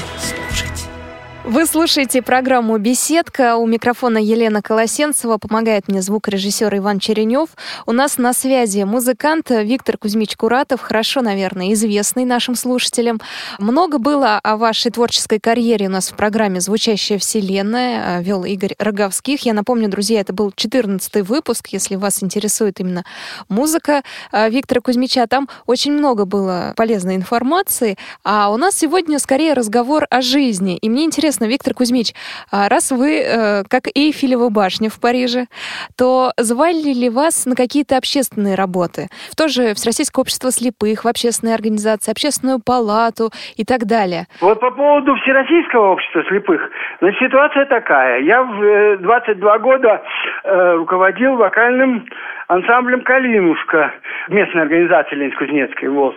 [1.44, 3.56] Вы слушаете программу «Беседка».
[3.56, 5.36] У микрофона Елена Колосенцева.
[5.36, 7.50] Помогает мне звукорежиссер Иван Черенев.
[7.86, 13.20] У нас на связи музыкант Виктор Кузьмич Куратов, хорошо, наверное, известный нашим слушателям.
[13.58, 18.22] Много было о вашей творческой карьере у нас в программе «Звучащая вселенная».
[18.22, 19.42] Вел Игорь Роговских.
[19.42, 23.04] Я напомню, друзья, это был 14 выпуск, если вас интересует именно
[23.50, 25.26] музыка а, Виктора Кузьмича.
[25.26, 27.98] Там очень много было полезной информации.
[28.24, 30.78] А у нас сегодня скорее разговор о жизни.
[30.78, 32.14] И мне интересно, Виктор Кузьмич,
[32.50, 35.48] а раз вы, э, как Эйфелева башня в Париже,
[35.96, 39.08] то звали ли вас на какие-то общественные работы?
[39.32, 44.26] В то же Всероссийское общество слепых, в общественные организации, общественную палату и так далее?
[44.40, 46.60] Вот по поводу Всероссийского общества слепых,
[47.00, 48.20] значит, ситуация такая.
[48.20, 50.02] Я в 22 э, года
[50.44, 52.06] э, руководил вокальным
[52.46, 53.92] ансамблем «Калинушка»
[54.28, 56.14] местной организации Ленинск-Кузнецкой ВОЗ.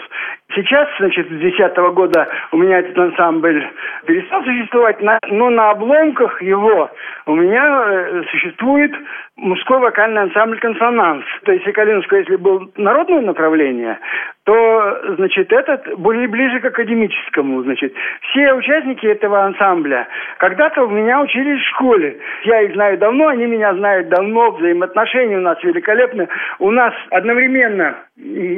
[0.56, 3.68] Сейчас, значит, с 2010 года у меня этот ансамбль
[4.06, 6.90] перестал существовать, но на обломках его
[7.26, 8.92] у меня э, существует
[9.36, 11.26] мужской вокальный ансамбль «Консонанс».
[11.44, 14.00] То есть Калинушка, если был народное направление,
[14.48, 17.94] то, значит, этот более ближе к академическому, значит.
[18.30, 20.08] Все участники этого ансамбля
[20.38, 22.18] когда-то у меня учились в школе.
[22.46, 26.30] Я их знаю давно, они меня знают давно, взаимоотношения у нас великолепны.
[26.60, 27.98] У нас одновременно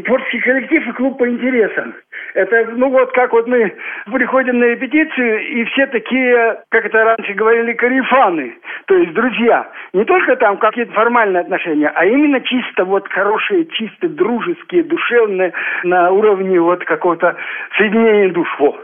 [0.05, 1.95] творческий коллектив и клуб по интересам.
[2.35, 3.73] Это, ну вот как вот мы
[4.13, 8.53] приходим на репетицию, и все такие, как это раньше говорили, карифаны,
[8.89, 9.69] то есть друзья.
[9.93, 16.09] Не только там какие-то формальные отношения, а именно чисто вот хорошие, чисто дружеские, душевные, на
[16.09, 17.35] уровне вот какого-то
[17.77, 18.47] соединения душ.
[18.57, 18.75] Во.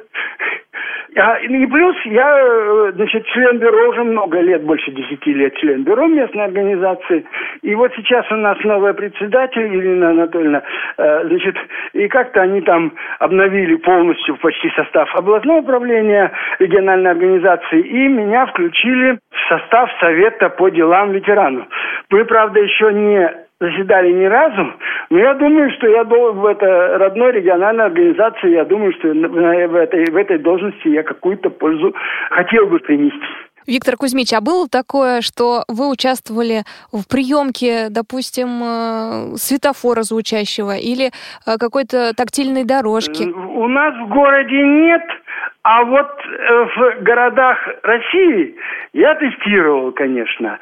[1.18, 5.84] А, и плюс я, э, значит, член бюро уже много лет, больше десяти лет член
[5.84, 7.26] бюро местной организации.
[7.62, 10.62] И вот сейчас у нас новая председатель Ирина Анатольевна,
[10.98, 11.56] э, значит,
[11.94, 19.18] и как-то они там обновили полностью почти состав областного управления региональной организации, и меня включили
[19.32, 21.66] в состав Совета по делам ветеранов.
[22.10, 24.74] Мы, правда, еще не заседали ни разу,
[25.10, 29.76] но я думаю, что я должен в этой родной региональной организации, я думаю, что в
[29.76, 31.94] этой, в этой должности я какую-то пользу
[32.32, 33.18] хотел бы принести.
[33.68, 41.08] Виктор Кузьмич, а было такое, что вы участвовали в приемке, допустим, э, светофора звучащего или
[41.08, 43.24] э, какой-то тактильной дорожки?
[43.24, 45.02] У нас в городе нет,
[45.64, 48.56] а вот э, в городах России
[48.94, 50.60] я тестировал, конечно.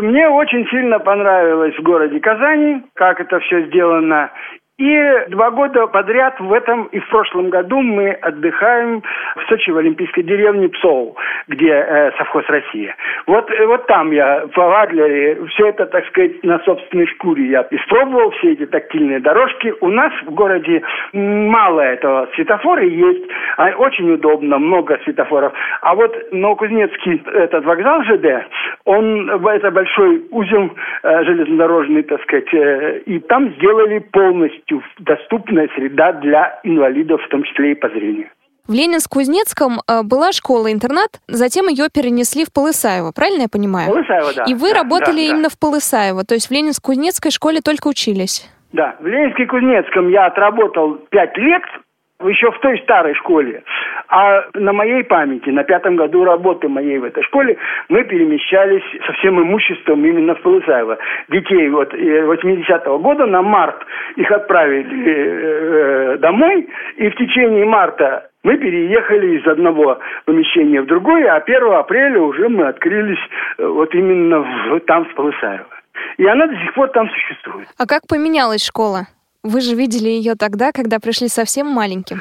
[0.00, 4.30] Мне очень сильно понравилось в городе Казани, как это все сделано.
[4.78, 9.02] И два года подряд в этом и в прошлом году мы отдыхаем
[9.36, 11.16] в Сочи в Олимпийской деревне Псоу,
[11.48, 12.94] где э, совхоз Россия.
[13.26, 17.66] Вот, э, вот там я в Адлере все это, так сказать, на собственной шкуре я
[17.70, 19.72] испробовал, все эти тактильные дорожки.
[19.80, 20.82] У нас в городе
[21.14, 22.28] мало этого.
[22.34, 23.24] Светофоры есть,
[23.56, 25.54] а очень удобно, много светофоров.
[25.80, 28.44] А вот Новокузнецкий, этот вокзал ЖД,
[28.84, 30.70] он, это большой узел
[31.02, 37.28] э, железнодорожный, так сказать, э, и там сделали полностью полностью доступная среда для инвалидов, в
[37.28, 38.28] том числе и по зрению.
[38.66, 43.86] В Ленинск-Кузнецком э, была школа-интернат, затем ее перенесли в Полысаево, правильно я понимаю?
[43.86, 44.44] Полысаево, да.
[44.48, 45.48] И вы да, работали да, именно да.
[45.50, 48.50] в Полысаево, то есть в Ленинск-Кузнецкой школе только учились?
[48.72, 51.62] Да, в Ленинске-Кузнецком я отработал пять лет,
[52.24, 53.62] еще в той старой школе.
[54.08, 57.56] А на моей памяти, на пятом году работы моей в этой школе,
[57.88, 60.98] мы перемещались со всем имуществом именно в Полысаево.
[61.28, 63.76] Детей вот 80-го года на март
[64.16, 71.32] их отправили э, домой, и в течение марта мы переехали из одного помещения в другое,
[71.32, 73.18] а 1 апреля уже мы открылись
[73.58, 75.66] э, вот именно в, там, в Полысаево.
[76.16, 77.66] И она до сих пор там существует.
[77.78, 79.06] А как поменялась школа?
[79.42, 82.18] Вы же видели ее тогда, когда пришли совсем маленьким.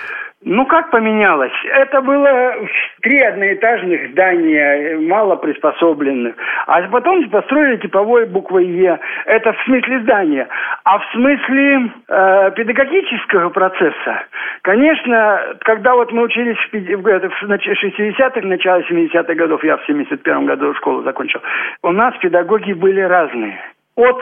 [0.48, 1.52] Ну, как поменялось?
[1.74, 2.54] Это было
[3.02, 6.36] три одноэтажных здания, мало приспособленных.
[6.68, 9.00] А потом построили типовой буквой «Е».
[9.26, 10.48] Это в смысле здания.
[10.84, 14.24] А в смысле э, педагогического процесса,
[14.62, 20.76] конечно, когда вот мы учились в, в 60-х, начале 70-х годов, я в 71-м году
[20.76, 21.42] школу закончил,
[21.82, 23.60] у нас педагоги были разные.
[23.96, 24.22] От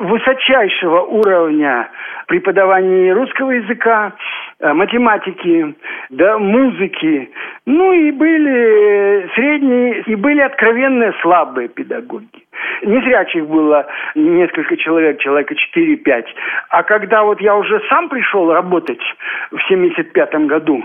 [0.00, 1.90] высочайшего уровня
[2.26, 4.12] преподавания русского языка,
[4.58, 5.74] э, математики,
[6.08, 7.30] да, музыки.
[7.66, 12.26] Ну и были средние, и были откровенные слабые педагоги.
[12.82, 16.24] Незрячих было несколько человек, человека 4-5.
[16.70, 19.00] А когда вот я уже сам пришел работать
[19.50, 20.82] в 75 году,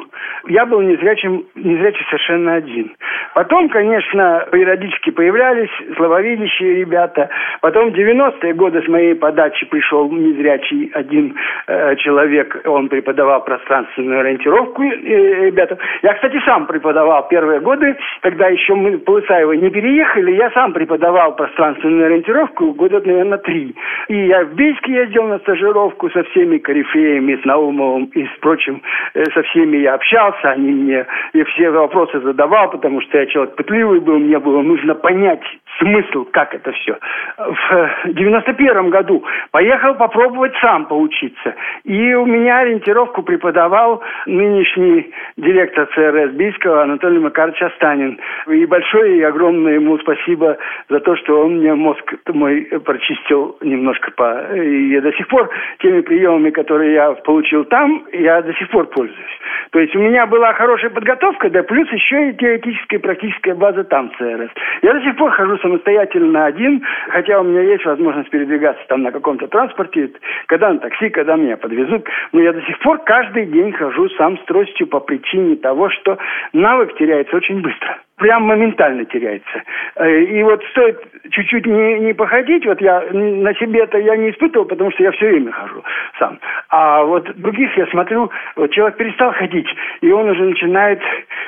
[0.47, 2.91] я был незрячим, незрячий совершенно один.
[3.33, 7.29] Потом, конечно, периодически появлялись слабовидящие ребята.
[7.61, 11.35] Потом в 90-е годы с моей подачи пришел незрячий один
[11.67, 12.61] э, человек.
[12.65, 15.77] Он преподавал пространственную ориентировку э, ребятам.
[16.01, 20.73] Я, кстати, сам преподавал первые годы, когда еще мы в Полысаево не переехали, я сам
[20.73, 23.75] преподавал пространственную ориентировку года, наверное, три.
[24.07, 28.81] И я в Бийске ездил на стажировку со всеми корифеями, с Наумовым и с прочим.
[29.13, 33.55] Э, со всеми я общался, они мне и все вопросы задавал, потому что я человек
[33.55, 35.43] пытливый был, мне было нужно понять
[35.79, 36.97] смысл, как это все.
[37.37, 41.55] В 91 году поехал попробовать сам поучиться.
[41.83, 48.19] И у меня ориентировку преподавал нынешний директор ЦРС Бийского Анатолий Макарович Астанин.
[48.47, 50.57] И большое и огромное ему спасибо
[50.89, 54.55] за то, что он мне мозг мой прочистил немножко по...
[54.55, 58.87] И я до сих пор теми приемами, которые я получил там, я до сих пор
[58.87, 59.39] пользуюсь.
[59.71, 63.83] То есть у меня была хорошая подготовка, да плюс еще и теоретическая и практическая база
[63.83, 64.49] там ЦРС.
[64.81, 69.11] Я до сих пор хожу самостоятельно один, хотя у меня есть возможность передвигаться там на
[69.11, 70.11] каком-то транспорте,
[70.45, 72.05] когда на такси, когда меня подвезут.
[72.31, 76.17] Но я до сих пор каждый день хожу сам с тростью по причине того, что
[76.53, 79.63] навык теряется очень быстро прям моментально теряется.
[79.95, 80.99] Э, и вот стоит
[81.31, 85.11] чуть-чуть не, не походить, вот я на себе это я не испытывал, потому что я
[85.11, 85.83] все время хожу
[86.19, 86.39] сам.
[86.69, 89.67] А вот других я смотрю, вот человек перестал ходить,
[90.01, 90.99] и он уже начинает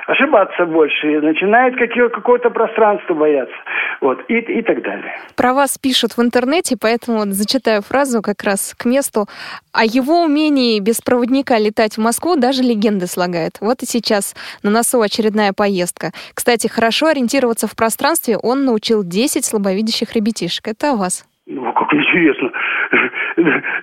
[0.08, 3.56] ошибаться больше, начинает какого-то пространства бояться,
[4.02, 5.14] вот, и, и так далее.
[5.36, 9.28] Про вас пишут в интернете, поэтому зачитаю фразу как раз к месту.
[9.74, 13.58] О его умении без проводника летать в Москву даже легенды слагает.
[13.62, 16.12] Вот и сейчас на носу очередная поездка.
[16.34, 20.68] Кстати, кстати, хорошо ориентироваться в пространстве он научил 10 слабовидящих ребятишек.
[20.68, 21.24] Это о вас.
[21.46, 22.52] Ну, как интересно.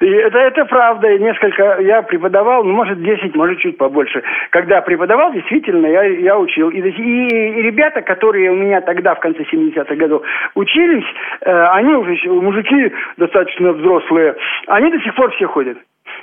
[0.01, 1.17] Это, это правда.
[1.19, 4.23] Несколько я преподавал, ну, может, 10, может, чуть побольше.
[4.51, 6.71] Когда преподавал, действительно, я, я учил.
[6.71, 10.23] И, и, и ребята, которые у меня тогда, в конце 70-х годов,
[10.57, 11.07] учились,
[11.43, 14.35] э, они уже, мужики достаточно взрослые,
[14.67, 15.79] они до сих пор все ходят.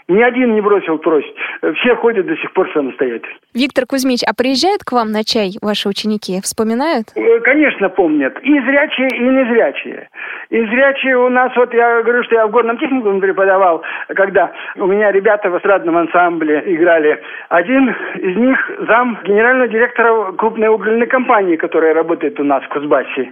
[0.08, 1.34] Ни один не бросил трость.
[1.82, 3.36] Все ходят до сих пор самостоятельно.
[3.54, 6.40] Виктор Кузьмич, а приезжают к вам на чай ваши ученики?
[6.42, 7.08] Вспоминают?
[7.16, 8.38] Э, конечно, помнят.
[8.42, 10.10] И зрячие, и незрячие.
[10.50, 13.84] И зрячие у нас, вот я говорю, что я в горном техникуме преподавал,
[14.16, 17.22] когда у меня ребята в эстрадном ансамбле играли.
[17.50, 23.32] Один из них зам генерального директора крупной угольной компании, которая работает у нас в Кузбассе.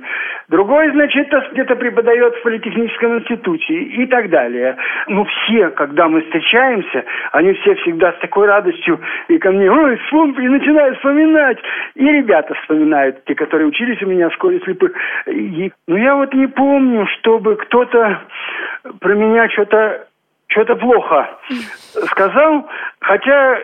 [0.49, 4.75] Другой, значит, где-то преподает в политехническом институте и так далее.
[5.07, 6.48] Ну, все, когда мы встречаемся,
[7.31, 10.31] они все всегда с такой радостью и ко мне, ой, вспом...
[10.31, 11.57] и начинают вспоминать.
[11.95, 14.91] И ребята вспоминают, те, которые учились у меня в школе слепых.
[15.27, 18.21] И, ну, я вот не помню, чтобы кто-то
[18.99, 20.05] про меня что-то
[20.49, 21.29] что-то плохо
[22.07, 22.67] сказал,
[23.01, 23.59] хотя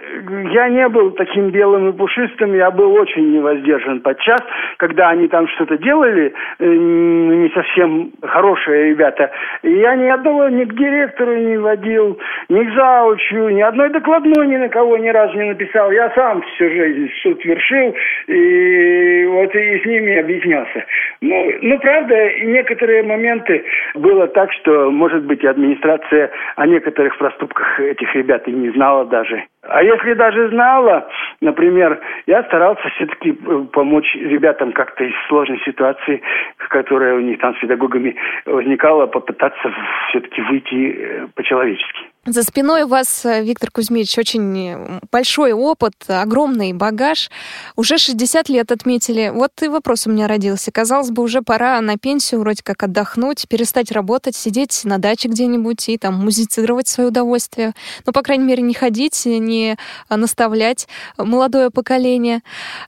[0.52, 4.42] я не был таким белым и пушистым, я был очень невоздержан подчас,
[4.78, 9.32] когда они там что-то делали, э, не совсем хорошие ребята.
[9.64, 12.20] Я ни одного ни к директору не водил,
[12.50, 15.92] ни к заучу, ни одной докладной ни на кого ни разу не написал.
[15.92, 17.96] Я сам всю жизнь суд вершил
[18.28, 20.86] и вот и с ними объяснялся.
[21.22, 23.64] Ну, ну, правда, некоторые моменты
[23.96, 29.25] было так, что, может быть, администрация, они некоторых проступках этих ребят и не знала даже.
[29.26, 31.08] hace А если даже знала,
[31.42, 36.22] например, я старался все-таки э, помочь ребятам как-то из сложной ситуации,
[36.70, 39.74] которая у них там с педагогами возникала, попытаться
[40.10, 42.00] все-таки выйти э, по-человечески.
[42.28, 47.30] За спиной у вас, э, Виктор Кузьмич, очень большой опыт, огромный багаж.
[47.76, 49.32] Уже 60 лет отметили.
[49.34, 50.72] Вот и вопрос у меня родился.
[50.72, 55.90] Казалось бы, уже пора на пенсию вроде как отдохнуть, перестать работать, сидеть на даче где-нибудь
[55.90, 57.74] и там музицировать свое удовольствие.
[58.06, 59.55] Ну, по крайней мере, не ходить, не
[60.10, 60.88] наставлять
[61.18, 62.40] молодое поколение.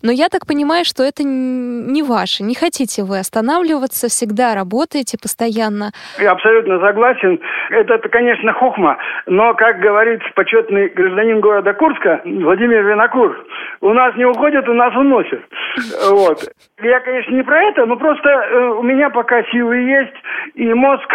[0.01, 2.43] Но я так понимаю, что это не ваше.
[2.43, 5.91] Не хотите вы останавливаться, всегда работаете постоянно.
[6.19, 7.39] Я абсолютно согласен.
[7.69, 8.97] Это, конечно, хохма
[9.27, 13.37] но, как говорит почетный гражданин города Курска Владимир Винокур,
[13.81, 15.41] у нас не уходят, у нас уносят.
[16.09, 16.39] Вот.
[16.81, 20.13] Я, конечно, не про это, но просто э, у меня пока силы есть,
[20.55, 21.07] и мозг,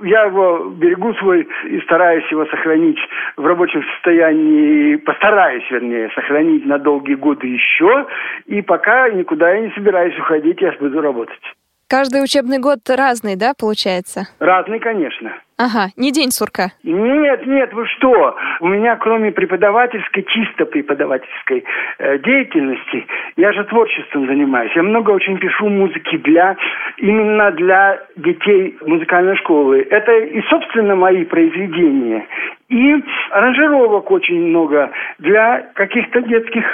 [0.00, 2.98] я его берегу свой и стараюсь его сохранить
[3.36, 8.06] в рабочем состоянии, постараюсь, вернее, сохранить на долгие годы еще,
[8.46, 11.42] и пока никуда я не собираюсь уходить, я буду работать.
[11.88, 14.26] Каждый учебный год разный, да, получается?
[14.40, 15.32] Разный, конечно.
[15.56, 16.72] Ага, не день сурка.
[16.82, 18.36] Нет, нет, вы что?
[18.60, 21.64] У меня кроме преподавательской, чисто преподавательской
[21.98, 24.72] э, деятельности, я же творчеством занимаюсь.
[24.74, 26.56] Я много очень пишу музыки для,
[26.98, 29.86] именно для детей музыкальной школы.
[29.88, 32.26] Это и, собственно, мои произведения.
[32.68, 36.64] И аранжировок очень много для каких-то детских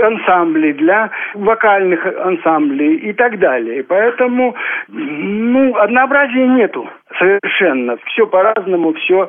[0.00, 3.82] ансамблей, для вокальных ансамблей и так далее.
[3.82, 4.54] Поэтому,
[4.88, 6.88] ну, однообразия нету
[7.18, 7.96] совершенно.
[8.06, 9.28] Все по-разному, все.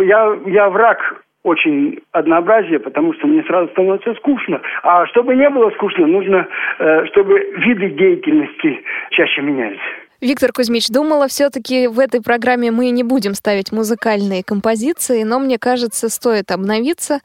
[0.00, 4.60] Я, я враг очень однообразие, потому что мне сразу становится скучно.
[4.82, 6.46] А чтобы не было скучно, нужно,
[6.78, 9.78] э, чтобы виды деятельности чаще менялись.
[10.20, 15.58] Виктор Кузьмич, думала, все-таки в этой программе мы не будем ставить музыкальные композиции, но мне
[15.58, 17.20] кажется, стоит обновиться.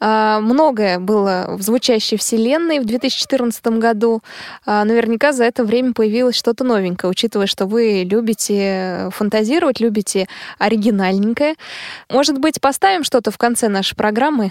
[0.00, 4.22] А, многое было в звучащей вселенной в 2014 году.
[4.66, 10.26] А, наверняка за это время появилось что-то новенькое, учитывая, что вы любите фантазировать, любите
[10.58, 11.54] оригинальненькое.
[12.10, 14.50] Может быть, поставим что-то в конце нашей программы?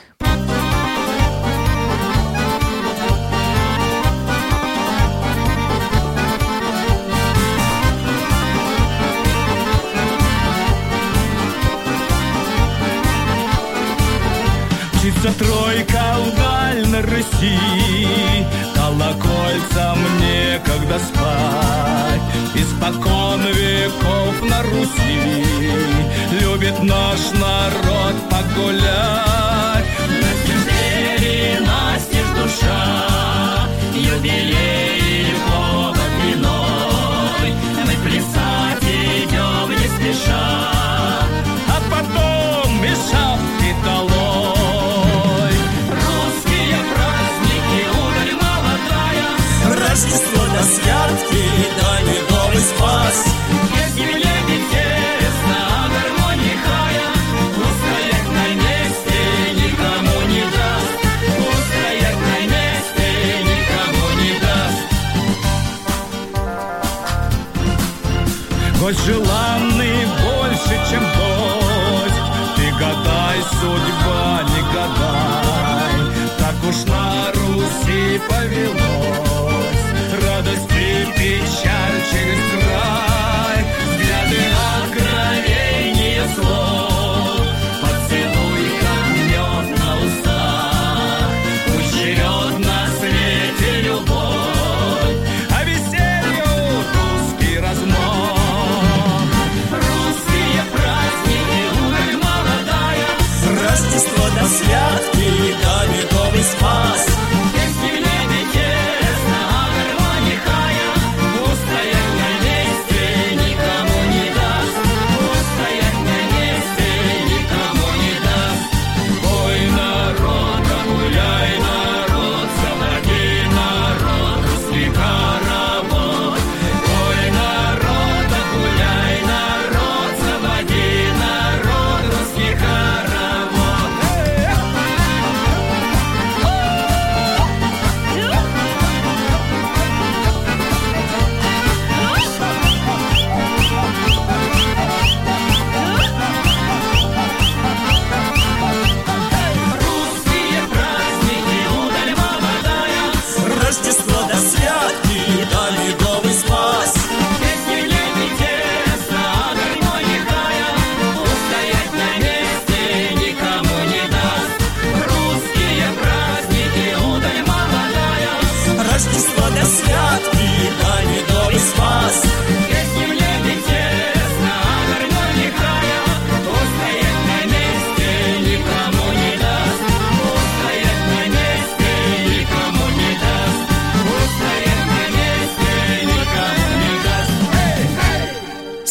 [15.29, 17.57] Мчится тройка вдаль на Руси,
[18.75, 22.21] Колокольцам некогда спать.
[22.55, 25.45] Испокон веков на Руси
[26.41, 29.85] Любит наш народ погулять.
[30.09, 35.97] На севере настежь душа, Юбилей повод
[36.33, 37.53] иной,
[37.85, 40.48] Мы плясать идем не спеша.
[68.89, 72.19] Гость желанный больше чем дождь.
[72.55, 75.93] Ты гадай, судьба, не гадай,
[76.39, 79.85] так уж на Руси повелось.
[80.25, 83.08] Радость и печаль через край,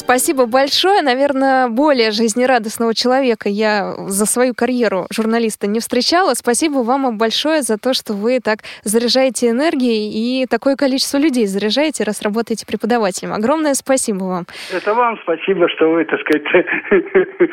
[0.09, 1.03] Спасибо большое.
[1.03, 6.33] Наверное, более жизнерадостного человека я за свою карьеру журналиста не встречала.
[6.33, 12.05] Спасибо вам большое за то, что вы так заряжаете энергией и такое количество людей заряжаете,
[12.05, 13.35] раз работаете преподавателем.
[13.35, 14.45] Огромное спасибо вам.
[14.73, 16.47] Это вам спасибо, что вы, так сказать,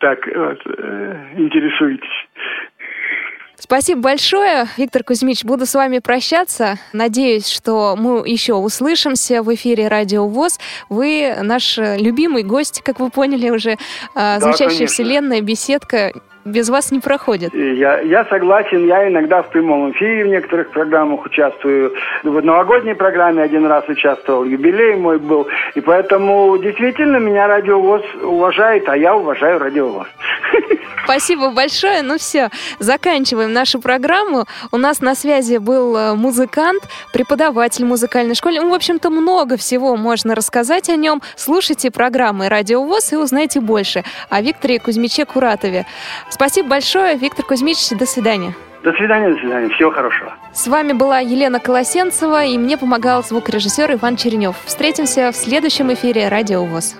[0.00, 2.18] так вот, э, интересуетесь.
[3.62, 5.44] Спасибо большое, Виктор Кузьмич.
[5.44, 6.80] Буду с вами прощаться.
[6.92, 10.58] Надеюсь, что мы еще услышимся в эфире Радио ВОЗ.
[10.88, 13.78] Вы наш любимый гость, как вы поняли уже.
[14.16, 14.86] А, Звучащая конечно.
[14.88, 16.12] вселенная, беседка
[16.44, 17.54] без вас не проходит.
[17.54, 21.94] Я, я согласен, я иногда в прямом эфире в некоторых программах участвую.
[22.22, 25.46] В новогодней программе один раз участвовал, юбилей мой был.
[25.74, 30.06] И поэтому действительно меня радиовоз уважает, а я уважаю радиовоз.
[31.04, 32.02] Спасибо большое.
[32.02, 34.46] Ну все, заканчиваем нашу программу.
[34.70, 38.60] У нас на связи был э, музыкант, преподаватель музыкальной школы.
[38.60, 41.20] Ну, в общем-то, много всего можно рассказать о нем.
[41.36, 45.86] Слушайте программы «Радио ВОЗ» и узнайте больше о Викторе Кузьмиче Куратове.
[46.32, 47.90] Спасибо большое, Виктор Кузьмич.
[47.90, 48.54] До свидания.
[48.82, 49.68] До свидания, до свидания.
[49.74, 50.34] Всего хорошего.
[50.54, 54.56] С вами была Елена Колосенцева, и мне помогал звукорежиссер Иван Черенев.
[54.64, 56.96] Встретимся в следующем эфире «Радио ВОЗ».